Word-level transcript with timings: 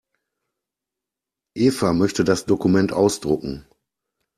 Eva 1.55 1.93
möchte 1.93 2.23
das 2.23 2.45
Dokument 2.47 2.91
ausdrucken. 2.91 3.67